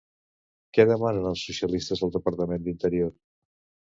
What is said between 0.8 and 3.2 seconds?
demanen els socialistes al Departament d'Interior?